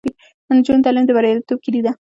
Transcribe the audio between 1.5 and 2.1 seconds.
کیلي ده.